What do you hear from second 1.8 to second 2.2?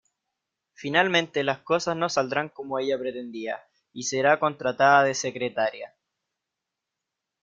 no